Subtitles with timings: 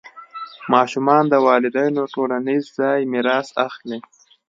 [0.73, 3.99] ماشومان د والدینو ټولنیز ځای میراث اخلي.